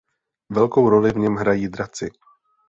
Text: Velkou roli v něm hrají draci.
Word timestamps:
Velkou 0.49 0.89
roli 0.89 1.11
v 1.11 1.15
něm 1.17 1.35
hrají 1.35 1.67
draci. 1.67 2.11